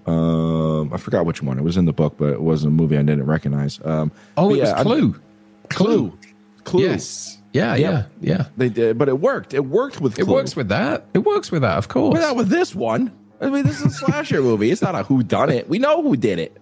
[0.05, 1.57] Um, I forgot which one.
[1.59, 3.79] It was in the book, but it wasn't a movie I didn't recognize.
[3.85, 5.21] Um, oh, it yeah, was Clue.
[5.69, 6.17] Clue.
[6.63, 6.83] Clue.
[6.83, 7.38] Yes.
[7.51, 9.53] Yeah, yeah, yeah, They did, but it worked.
[9.55, 10.15] It worked with.
[10.15, 10.23] Clue.
[10.23, 11.07] It works with that.
[11.13, 12.13] It works with that, of course.
[12.13, 13.11] But not with this one.
[13.41, 14.69] I mean, this is a slasher movie.
[14.69, 15.67] It's not a who done it.
[15.67, 16.57] We know who did it.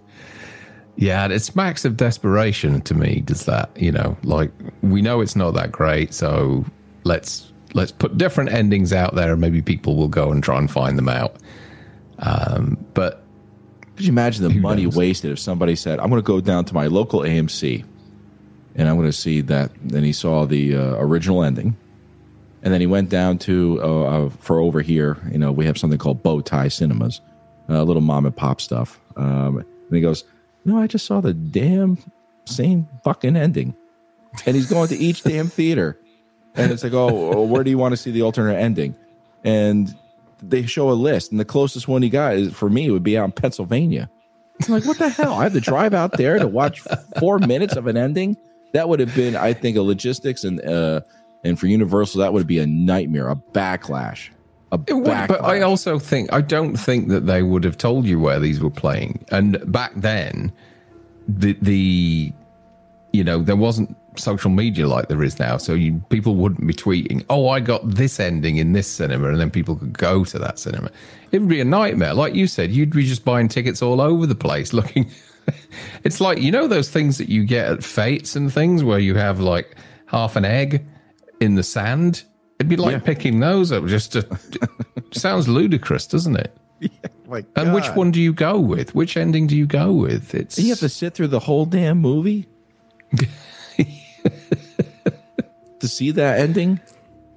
[0.96, 3.22] Yeah, it's smacks of desperation to me.
[3.22, 3.70] Does that?
[3.76, 6.66] You know, like we know it's not that great, so
[7.04, 10.72] let's let's put different endings out there, and maybe people will go and try and
[10.72, 11.36] find them out.
[12.20, 13.24] Um, but
[13.96, 14.96] could you imagine the money knows?
[14.96, 17.84] wasted if somebody said, "I'm going to go down to my local AMC."
[18.78, 19.72] And I'm going to see that.
[19.84, 21.76] Then he saw the uh, original ending,
[22.64, 25.18] and then he went down to uh, uh, for over here.
[25.32, 27.22] You know, we have something called Bow Tie Cinemas,
[27.68, 29.00] a uh, little mom and pop stuff.
[29.16, 30.24] Um, and he goes,
[30.64, 31.98] No, I just saw the damn
[32.46, 33.76] same fucking ending.
[34.46, 36.00] And he's going to each damn theater.
[36.56, 38.96] And it's like, oh, where do you want to see the alternate ending?
[39.44, 39.96] And
[40.42, 43.18] they show a list, and the closest one he got is for me would be
[43.18, 44.10] out in Pennsylvania.
[44.68, 45.34] I'm like, what the hell?
[45.34, 46.82] I have to drive out there to watch
[47.20, 48.38] four minutes of an ending.
[48.74, 51.02] That would have been, I think, a logistics and uh,
[51.44, 54.30] and for Universal, that would be a nightmare, a backlash.
[54.72, 55.28] A It would, backlash.
[55.30, 58.60] but I also think I don't think that they would have told you where these
[58.60, 59.24] were playing.
[59.32, 60.52] And back then,
[61.28, 62.34] the the
[63.14, 66.74] you know there wasn't social media like there is now, so you, people wouldn't be
[66.74, 70.40] tweeting, "Oh, I got this ending in this cinema," and then people could go to
[70.40, 70.90] that cinema.
[71.32, 72.72] It would be a nightmare, like you said.
[72.72, 75.10] You'd be just buying tickets all over the place, looking.
[76.04, 79.16] it's like you know those things that you get at fates and things where you
[79.16, 79.76] have like
[80.08, 80.86] half an egg
[81.40, 82.24] in the sand.
[82.60, 83.00] It'd be like Yeah.
[83.00, 83.86] picking those up.
[83.86, 84.28] Just to,
[85.12, 86.58] sounds ludicrous, doesn't it?
[87.28, 88.94] like, And which one do you go with?
[88.96, 90.34] Which ending do you go with?
[90.36, 92.48] It's You have to sit through the whole damn movie
[95.80, 96.80] to see that ending.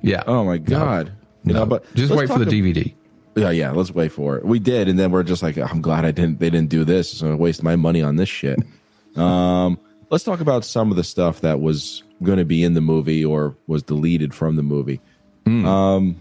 [0.02, 0.22] yeah.
[0.26, 1.12] Oh my god!
[1.44, 2.94] No, know, but just wait for the DVD.
[3.36, 3.70] Yeah, yeah.
[3.70, 4.44] Let's wait for it.
[4.44, 6.40] We did, and then we're just like, I'm glad I didn't.
[6.40, 7.18] They didn't do this.
[7.18, 8.58] So I waste my money on this shit.
[9.16, 9.78] um,
[10.10, 13.24] let's talk about some of the stuff that was going to be in the movie
[13.24, 15.00] or was deleted from the movie.
[15.46, 16.16] Um,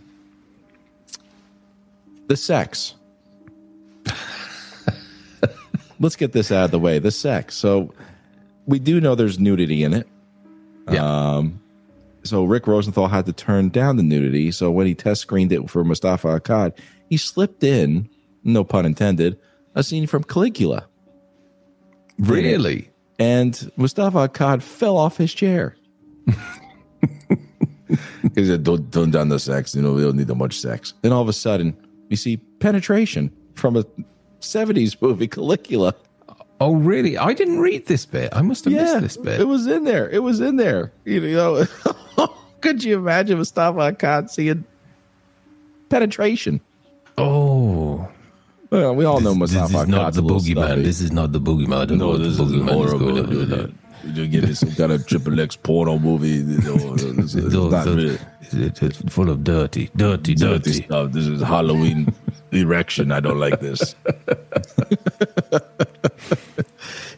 [2.27, 2.95] the sex.
[5.99, 6.99] let's get this out of the way.
[6.99, 7.55] The sex.
[7.55, 7.93] So
[8.65, 10.07] we do know there's nudity in it.
[10.91, 11.03] Yeah.
[11.03, 11.58] Um,
[12.29, 14.51] so Rick Rosenthal had to turn down the nudity.
[14.51, 16.77] So when he test screened it for Moustapha Akkad,
[17.09, 18.09] he slipped in,
[18.43, 19.37] no pun intended,
[19.75, 20.87] a scene from Caligula.
[22.19, 22.91] really?
[23.17, 25.75] And Moustapha Akkad fell off his chair.
[28.35, 29.75] he said, don't, don't done the sex.
[29.75, 30.93] You know, we don't need that much sex.
[31.01, 31.75] Then all of a sudden,
[32.09, 33.83] you see penetration from a
[34.39, 35.93] 70s movie, Caligula.
[36.61, 37.17] Oh, really?
[37.17, 38.29] I didn't read this bit.
[38.33, 39.39] I must have missed this bit.
[39.39, 40.09] It was in there.
[40.09, 40.91] It was in there.
[41.05, 41.65] You know,
[42.61, 44.63] could you imagine Moustapha Akkad seeing
[45.89, 46.61] penetration?
[47.17, 48.07] oh,
[48.69, 50.81] Well, we all know Moustapha Akkad's a little stuffy.
[51.01, 51.77] is not the boogeyman.
[51.77, 52.07] I don't the boogeyman.
[52.07, 53.23] No, this is horrible.
[53.23, 53.75] dude.
[54.05, 56.29] You give me some kind of triple X porno movie.
[56.29, 58.17] you know, It's, it's not really
[58.51, 61.11] It's full of dirty, dirty, dirty stuff.
[61.11, 62.13] This is Halloween
[62.51, 63.11] erection.
[63.11, 63.95] I don't like this.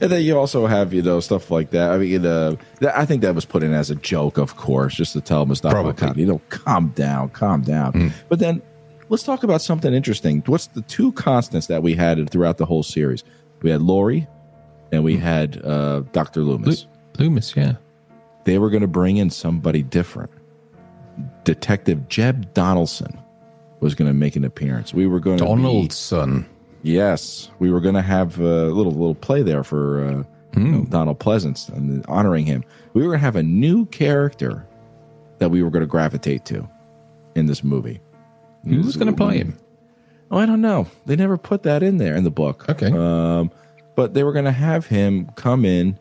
[0.01, 1.91] and then you also have you know stuff like that.
[1.91, 4.95] I mean, uh, that- I think that was put in as a joke, of course,
[4.95, 5.93] just to tell Moustapha Probably.
[5.93, 8.13] Akkad, you know, calm down, calm down.
[8.29, 8.61] But then
[9.09, 10.41] let's talk about something interesting.
[10.45, 13.23] What's the two constants that we had throughout the whole series?
[13.61, 14.27] We had Laurie,
[14.91, 16.87] and we had uh, Doctor Loomis.
[17.17, 17.73] Loomis, yeah.
[18.45, 20.31] They were going to bring in somebody different.
[21.43, 23.19] Detective Jeb Donaldson
[23.79, 24.93] was going to make an appearance.
[24.93, 26.45] We were going to be- Donaldson.
[26.83, 30.23] Yes, we were going to have a little little play there for uh,
[30.59, 32.63] you know, Donald Pleasence and honoring him.
[32.93, 34.65] We were going to have a new character
[35.37, 36.67] that we were going to gravitate to
[37.35, 38.01] in this movie.
[38.67, 39.57] Who was going to play him?
[40.31, 40.87] Oh, I don't know.
[41.05, 42.67] They never put that in there in the book.
[42.69, 42.87] Okay.
[42.91, 43.51] Um,
[44.01, 45.99] but they were going to have him come in,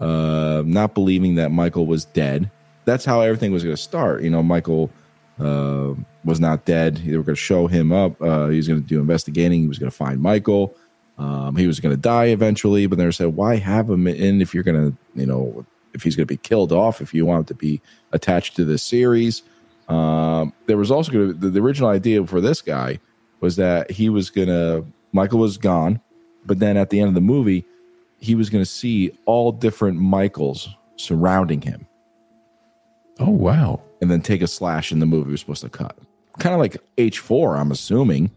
[0.00, 2.50] uh, not believing that Michael was dead.
[2.86, 4.22] That's how everything was going to start.
[4.22, 4.90] You know, Michael
[5.38, 5.92] uh,
[6.24, 6.96] was not dead.
[6.96, 8.18] They were going to show him up.
[8.22, 9.60] Uh, he was going to do investigating.
[9.60, 10.74] He was going to find Michael.
[11.18, 12.86] Um, he was going to die eventually.
[12.86, 16.16] But they said, why have him in if you're going to, you know, if he's
[16.16, 19.42] going to be killed off, if you want to be attached to this series?
[19.88, 22.98] Um, there was also going to, the, the original idea for this guy
[23.40, 26.00] was that he was going to, Michael was gone.
[26.44, 27.64] But then at the end of the movie,
[28.18, 31.86] he was going to see all different Michaels surrounding him
[33.18, 33.80] Oh, wow.
[34.00, 35.96] and then take a slash in the movie was supposed to cut.
[36.38, 38.30] Kind of like H4, I'm assuming,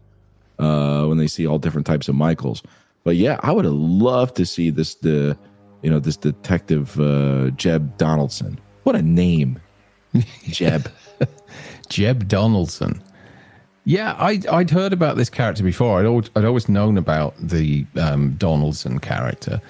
[0.58, 2.62] uh, when they see all different types of Michaels.
[3.04, 5.36] But yeah, I would have loved to see this, the,
[5.82, 8.58] you know, this detective, uh, Jeb Donaldson.
[8.82, 9.60] What a name.
[10.44, 10.90] Jeb.
[11.88, 13.00] Jeb Donaldson.
[13.88, 16.00] Yeah, I, I'd heard about this character before.
[16.00, 19.60] I'd always, I'd always known about the um, Donaldson character.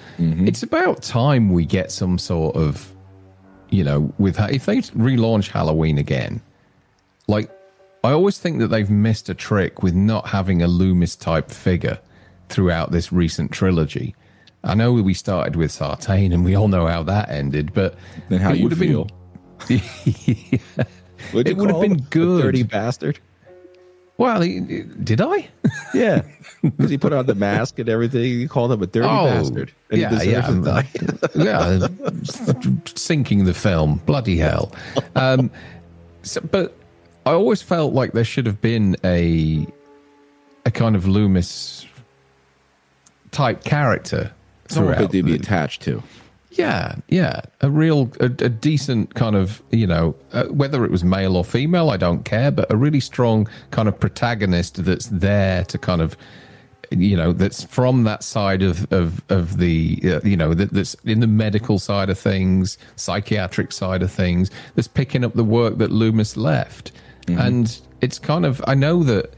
[0.47, 2.91] It's about time we get some sort of,
[3.69, 6.41] you know, with if they relaunch Halloween again,
[7.27, 7.51] like
[8.03, 11.99] I always think that they've missed a trick with not having a Loomis type figure
[12.49, 14.15] throughout this recent trilogy.
[14.63, 17.95] I know we started with Sartain, and we all know how that ended, but
[18.29, 19.07] then how it you would have feel.
[19.67, 19.79] been.
[21.31, 22.41] What'd It would have been good.
[22.41, 23.19] dirty bastard.
[24.17, 24.59] Well, he-
[25.03, 25.47] did I?
[25.93, 26.23] Yeah.
[26.61, 28.23] Because he put on the mask and everything.
[28.23, 29.71] You called him a dirty Oh, bastard.
[29.89, 30.51] And yeah, he yeah,
[31.35, 31.87] yeah,
[32.95, 34.01] sinking the film.
[34.05, 34.73] Bloody hell!
[35.15, 35.49] Um,
[36.23, 36.75] so, but
[37.25, 39.65] I always felt like there should have been a
[40.65, 41.85] a kind of Loomis
[43.31, 44.33] type character
[44.67, 46.03] Something to be attached to.
[46.57, 51.03] Yeah, yeah, a real, a, a decent kind of, you know, uh, whether it was
[51.03, 55.63] male or female, I don't care, but a really strong kind of protagonist that's there
[55.65, 56.17] to kind of,
[56.89, 60.95] you know, that's from that side of of of the, uh, you know, that, that's
[61.05, 65.77] in the medical side of things, psychiatric side of things, that's picking up the work
[65.77, 66.91] that Loomis left,
[67.27, 67.39] mm-hmm.
[67.39, 69.33] and it's kind of, I know that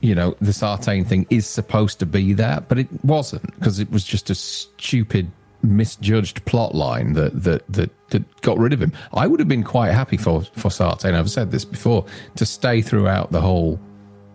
[0.00, 3.90] you know, the Sartain thing is supposed to be that, but it wasn't because it
[3.90, 5.28] was just a stupid
[5.62, 8.92] misjudged plot line that, that that that got rid of him.
[9.12, 11.14] I would have been quite happy for for Sartain.
[11.14, 12.04] I've said this before
[12.36, 13.80] to stay throughout the whole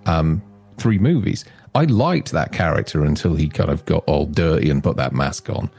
[0.05, 0.41] um,
[0.77, 1.45] three movies.
[1.75, 5.49] I liked that character until he kind of got all dirty and put that mask
[5.49, 5.69] on.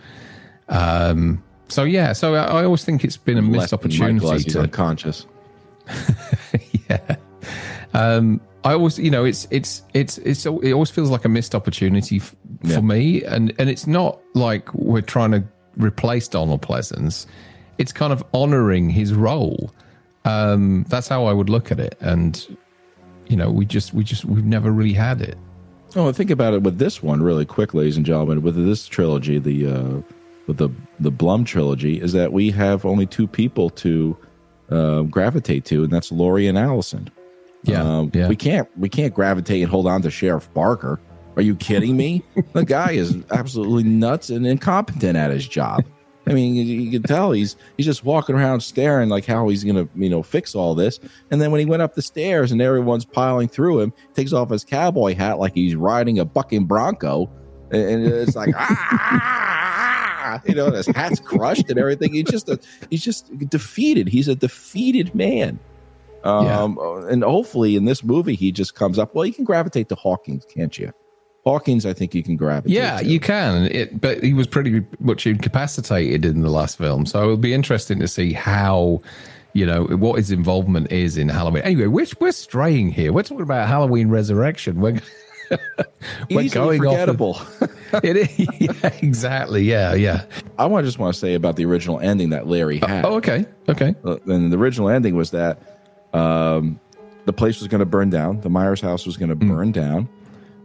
[0.68, 5.26] Um, so yeah, so I, I, always think it's been a missed opportunity to unconscious.
[6.88, 7.16] yeah.
[7.92, 11.54] Um, I always, you know, it's it's it's it's it always feels like a missed
[11.54, 12.76] opportunity f- yeah.
[12.76, 15.44] for me, and and it's not like we're trying to
[15.76, 17.26] replace Donald Pleasence.
[17.78, 19.72] It's kind of honoring his role.
[20.24, 22.56] Um, that's how I would look at it, and
[23.28, 25.38] you know, we just we just we've never really had it.
[25.96, 28.42] Oh, think about it with this one really quick, ladies and gentlemen.
[28.42, 30.00] With this trilogy, the uh,
[30.46, 34.16] with the the Blum trilogy, is that we have only two people to
[34.70, 37.10] uh, gravitate to, and that's Laurie and Allison.
[37.62, 38.28] Yeah, um, yeah.
[38.28, 41.00] We can't we can't gravitate and hold on to Sheriff Barker.
[41.36, 42.22] Are you kidding me?
[42.52, 45.84] the guy is absolutely nuts and incompetent at his job.
[46.26, 49.62] I mean, you, you, can tell he's he's just walking around staring like how he's
[49.62, 50.98] gonna you know fix all this.
[51.30, 54.48] And then when he went up the stairs and everyone's piling through him, takes off
[54.48, 57.30] his cowboy hat like he's riding a bucking bronco,
[57.70, 62.14] and, it's like ah, you know, his hat's crushed and everything.
[62.14, 64.08] He's just a, he's just defeated.
[64.08, 65.58] He's a defeated man.
[66.22, 67.08] Um, yeah.
[67.10, 69.14] And hopefully in this movie, he just comes up.
[69.14, 70.90] Well, you can gravitate to Hawkins, can't you?
[71.44, 72.74] Hawkins, I think you can gravitate.
[72.74, 73.04] Yeah, to.
[73.04, 73.66] you can.
[73.66, 78.00] It, but he was pretty much incapacitated in the last film, so it'll be interesting
[78.00, 79.02] to see how,
[79.52, 81.62] you know, what his involvement is in Halloween.
[81.62, 83.12] Anyway, we're we're straying here.
[83.12, 84.80] We're talking about Halloween Resurrection.
[84.80, 85.00] We're
[86.30, 87.36] we're going forgettable.
[87.60, 87.70] Of,
[88.04, 89.64] it is yeah, exactly.
[89.64, 90.24] Yeah, yeah.
[90.58, 93.04] I want just want to say about the original ending that Larry had.
[93.04, 93.94] oh, okay, okay.
[94.02, 95.58] Uh, and the original ending was that
[96.14, 96.80] um,
[97.26, 98.40] the place was going to burn down.
[98.40, 99.48] The Myers house was going to mm.
[99.48, 100.08] burn down.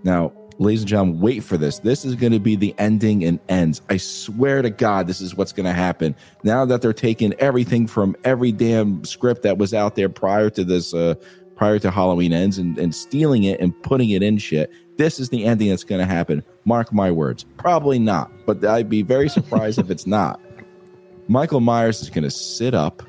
[0.03, 1.79] Now, ladies and gentlemen, wait for this.
[1.79, 3.81] This is going to be the ending and ends.
[3.89, 6.15] I swear to God, this is what's going to happen.
[6.43, 10.63] Now that they're taking everything from every damn script that was out there prior to
[10.63, 11.15] this, uh,
[11.55, 14.71] prior to Halloween ends, and, and stealing it and putting it in shit.
[14.97, 16.43] This is the ending that's going to happen.
[16.65, 17.45] Mark my words.
[17.57, 20.41] Probably not, but I'd be very surprised if it's not.
[21.29, 23.01] Michael Myers is going to sit up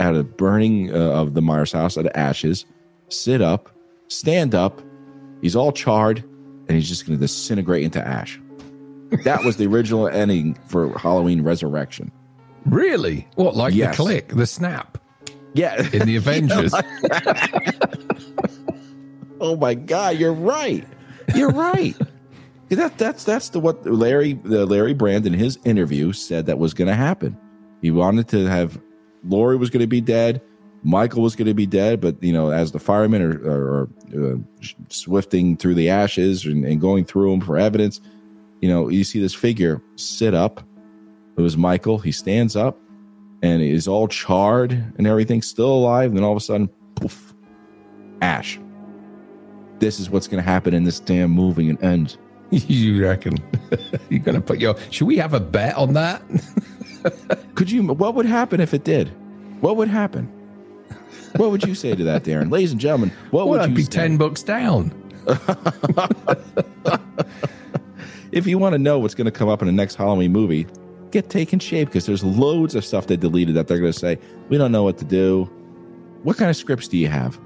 [0.00, 2.64] out of burning uh, of the Myers house out of ashes,
[3.08, 3.70] sit up,
[4.08, 4.80] stand up.
[5.42, 6.24] He's all charred,
[6.70, 8.40] and he's just going to disintegrate into ash.
[9.24, 12.12] That was the original ending for Halloween Resurrection.
[12.64, 13.26] Really?
[13.34, 13.96] What, like yes.
[13.96, 14.96] the click, the snap?
[15.52, 15.84] Yeah.
[15.92, 16.72] In the Avengers.
[19.40, 20.86] oh my God, you're right.
[21.34, 21.96] You're right.
[22.68, 26.72] that that's that's the what Larry the Larry Brand in his interview said that was
[26.72, 27.36] going to happen.
[27.82, 28.80] He wanted to have
[29.24, 30.40] Laurie was going to be dead.
[30.82, 34.32] Michael was going to be dead, but you know, as the firemen are, are, are
[34.32, 34.36] uh,
[34.88, 38.00] swifting through the ashes and, and, going through them for evidence,
[38.60, 40.62] you know, you see this figure sit up.
[41.36, 41.98] It was Michael.
[41.98, 42.78] He stands up,
[43.42, 46.10] and he's all charred and everything, still alive.
[46.10, 47.34] And then all of a sudden, poof,
[48.22, 48.58] ash.
[49.78, 52.16] This is what's going to happen in this damn movie and end.
[52.50, 53.36] you reckon?
[54.08, 54.76] You're going to put your?
[54.90, 56.22] Should we have a bet on that?
[57.54, 57.82] Could you?
[57.82, 59.08] What would happen if it did?
[59.60, 60.30] What would happen?
[61.36, 62.50] What would you say to that, Darren?
[62.52, 63.90] Ladies and gentlemen, what well, would you be say?
[63.90, 64.92] ten bucks down.
[68.32, 70.66] if you want to know what's going to come up in the next Halloween movie,
[71.10, 74.18] get taken shape because there's loads of stuff they deleted that they're going to say
[74.48, 75.44] we don't know what to do.
[76.22, 77.38] What kind of scripts do you have?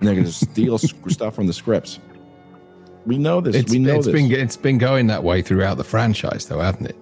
[0.00, 1.98] And they're going to steal stuff from the scripts.
[3.06, 3.54] We know this.
[3.54, 4.14] It's, we know it's this.
[4.14, 6.96] Been, it's been going that way throughout the franchise, though, hasn't it?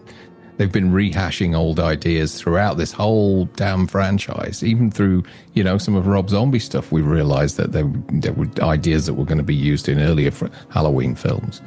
[0.56, 4.62] They've been rehashing old ideas throughout this whole damn franchise.
[4.62, 5.24] Even through
[5.54, 9.14] you know some of Rob Zombie stuff, we realised that there, there were ideas that
[9.14, 10.30] were going to be used in earlier
[10.70, 11.60] Halloween films.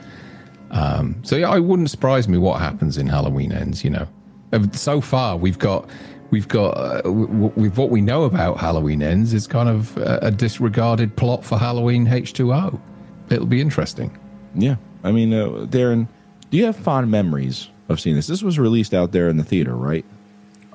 [0.71, 3.83] Um, so yeah, it wouldn't surprise me what happens in Halloween Ends.
[3.83, 4.07] You know,
[4.73, 5.89] so far we've got
[6.29, 10.31] we've got uh, with what we know about Halloween Ends is kind of a, a
[10.31, 12.81] disregarded plot for Halloween H two O.
[13.29, 14.17] It'll be interesting.
[14.55, 16.07] Yeah, I mean, uh, Darren,
[16.49, 18.27] do you have fond memories of seeing this.
[18.27, 20.05] This was released out there in the theater, right?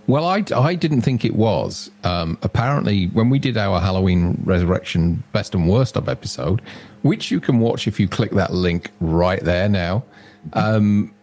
[0.09, 1.91] Well, I, I didn't think it was.
[2.03, 6.61] Um, apparently, when we did our Halloween Resurrection Best and Worst of episode,
[7.03, 10.03] which you can watch if you click that link right there now,
[10.55, 11.15] um,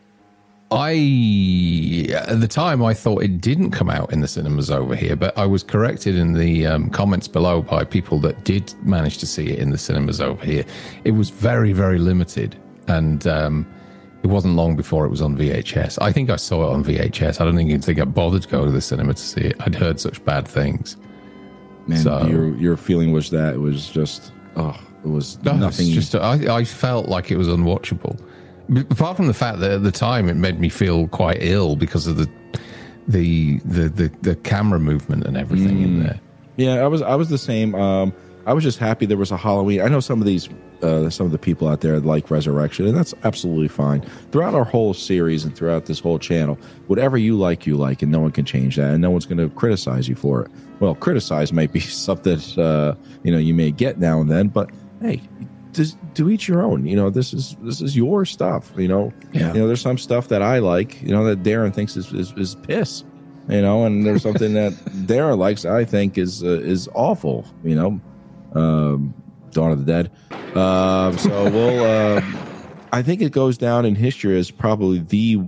[0.71, 5.15] I at the time I thought it didn't come out in the cinemas over here,
[5.15, 9.25] but I was corrected in the um, comments below by people that did manage to
[9.25, 10.63] see it in the cinemas over here.
[11.03, 12.55] It was very very limited,
[12.87, 13.65] and um,
[14.23, 15.97] it wasn't long before it was on VHS.
[16.01, 17.39] I think I saw it on VHS.
[17.39, 19.55] I don't even think I bothered to go to the cinema to see it.
[19.61, 20.97] I'd heard such bad things.
[21.87, 25.87] And So- your your feeling was that it was just oh, it was No, nothing.
[25.87, 28.19] Just I, I felt like it was unwatchable.
[28.91, 32.05] Apart from the fact that at the time it made me feel quite ill because
[32.05, 32.29] of the
[33.07, 36.19] the the the, the camera movement and everything in there.
[36.57, 37.73] Yeah, I was I was the same.
[37.73, 38.13] Um,
[38.45, 39.81] I was just happy there was a Halloween.
[39.81, 40.49] I know some of these
[40.83, 44.01] uh, some of the people out there like Resurrection, and that's absolutely fine.
[44.31, 46.55] Throughout our whole series and throughout this whole channel,
[46.87, 49.37] whatever you like, you like, and no one can change that, and no one's going
[49.37, 50.51] to criticize you for it.
[50.79, 54.69] Well, criticize might be something uh, you know you may get now and then, but
[55.01, 55.21] hey,
[55.73, 56.85] just do each your own.
[56.85, 58.71] You know, this is this is your stuff.
[58.77, 59.53] You know, Yeah.
[59.53, 61.01] You know, there's some stuff that I like.
[61.01, 63.03] You know, that Darren thinks is is, is piss
[63.49, 64.73] you know, and there's something that
[65.07, 65.65] Darren likes.
[65.65, 67.45] I think is uh, is awful.
[67.63, 68.01] You know,
[68.53, 69.13] um,
[69.51, 70.11] Dawn of the Dead.
[70.57, 71.83] Um, so we'll.
[71.83, 72.21] Uh,
[72.91, 75.39] I think it goes down in history as probably the,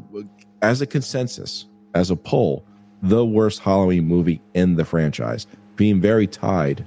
[0.61, 2.63] as a consensus, as a poll,
[3.01, 6.85] the worst Halloween movie in the franchise, being very tied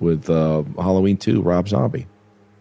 [0.00, 2.06] with uh, Halloween Two, Rob Zombie.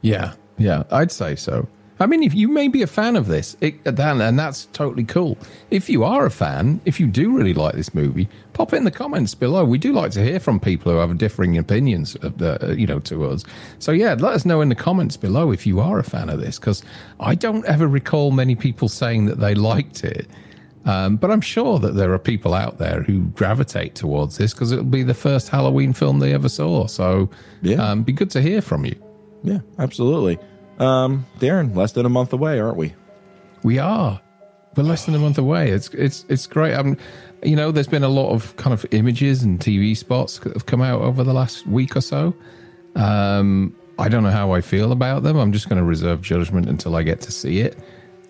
[0.02, 1.68] Yeah, yeah, I'd say so.
[2.00, 5.04] I mean, if you may be a fan of this, it, Dan, and that's totally
[5.04, 5.38] cool.
[5.70, 8.84] If you are a fan, if you do really like this movie, pop it in
[8.84, 9.64] the comments below.
[9.64, 13.00] We do like to hear from people who have differing opinions, of the, you know,
[13.02, 13.44] to us.
[13.80, 16.40] So yeah, let us know in the comments below if you are a fan of
[16.42, 16.84] this, because
[17.20, 20.28] I don't ever recall many people saying that they liked it.
[20.86, 24.72] Um, but I'm sure that there are people out there who gravitate towards this because
[24.74, 26.88] it'll be the first Halloween film they ever saw.
[26.88, 27.30] So
[27.62, 27.76] Yeah.
[27.78, 28.96] um, be good to hear from you.
[29.44, 30.40] Yeah, absolutely.
[30.80, 32.94] Um, Darren, less than a month away, aren't we?
[33.64, 34.20] We are.
[34.76, 35.70] We're less than a month away.
[35.70, 36.74] It's it's it's great.
[36.74, 36.98] Um,
[37.44, 40.66] you know, there's been a lot of kind of images and TV spots that have
[40.66, 42.34] come out over the last week or so.
[42.96, 45.38] Um, I don't know how I feel about them.
[45.38, 47.78] I'm just going to reserve judgment until I get to see it.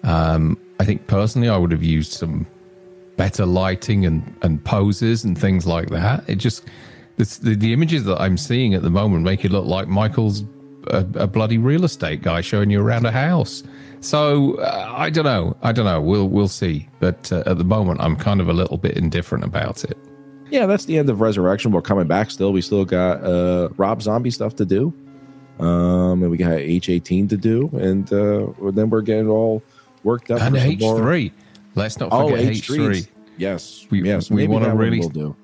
[0.04, 2.46] Um, I think personally, I would have used some
[3.16, 6.28] better lighting and and poses and things like that.
[6.28, 6.66] It just
[7.18, 10.44] the the images that I'm seeing at the moment make it look like Michael's
[10.88, 13.64] a, a bloody real estate guy showing you around a house.
[14.02, 15.56] So uh, I don't know.
[15.62, 16.02] I don't know.
[16.02, 16.90] We'll we'll see.
[17.00, 19.98] But uh, at the moment, I'm kind of a little bit indifferent about it.
[20.50, 21.72] Yeah, that's the end of Resurrection.
[21.72, 22.52] We're coming back still.
[22.54, 24.94] We still got uh, Rob Zombie stuff to do.
[25.60, 27.70] Um, and we got H18 to do.
[27.74, 29.64] And uh, then we're getting all
[30.04, 30.42] worked up.
[30.42, 31.32] And for some H more- three.
[31.76, 32.78] Let's not Oh, forget H3.
[32.90, 33.08] H3.
[33.38, 33.88] Yes.
[33.90, 34.30] We- yes.
[34.30, 35.36] we wanna really- We'll do.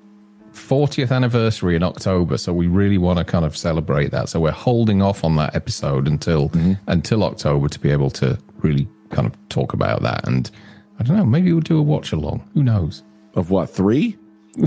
[0.52, 4.28] 40th anniversary in October, so we really want to kind of celebrate that.
[4.28, 6.72] So we're holding off on that episode until mm-hmm.
[6.86, 10.26] until October to be able to really kind of talk about that.
[10.26, 10.50] And
[10.98, 12.48] I don't know, maybe we'll do a watch along.
[12.54, 13.02] Who knows?
[13.34, 14.18] Of what, three?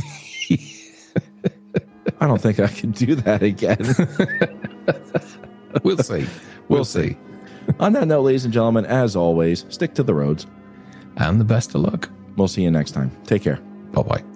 [2.20, 3.80] I don't think I can do that again.
[5.84, 6.28] We'll see.
[6.68, 7.18] We'll see.
[7.80, 10.46] On that note, ladies and gentlemen, as always, stick to the roads.
[11.18, 12.10] And the best of luck.
[12.36, 13.12] We'll see you next time.
[13.26, 13.58] Take care.
[13.92, 14.33] Bye bye.